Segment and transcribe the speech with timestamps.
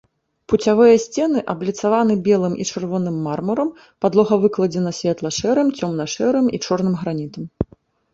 [0.51, 3.69] Пуцявыя сцены абліцаваны белым і чырвоным мармурам,
[4.05, 7.43] падлога выкладзена светла-шэрым, цёмна-шэрым і чорным гранітам.